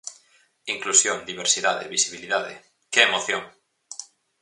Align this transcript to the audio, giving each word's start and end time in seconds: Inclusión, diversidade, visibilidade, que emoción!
Inclusión, 0.75 1.17
diversidade, 1.31 1.91
visibilidade, 1.95 2.53
que 2.91 3.01
emoción! 3.07 3.43